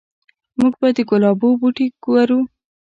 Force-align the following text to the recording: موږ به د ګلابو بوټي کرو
موږ 0.59 0.73
به 0.79 0.87
د 0.97 0.99
ګلابو 1.09 1.49
بوټي 1.59 1.87
کرو 2.03 2.39